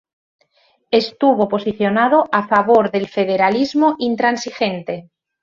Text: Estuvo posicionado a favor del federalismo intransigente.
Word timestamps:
Estuvo 1.01 1.47
posicionado 1.47 2.27
a 2.31 2.47
favor 2.47 2.89
del 2.89 3.07
federalismo 3.07 3.97
intransigente. 3.99 5.11